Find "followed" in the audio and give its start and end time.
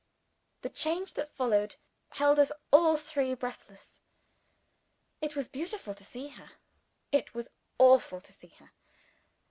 1.35-1.75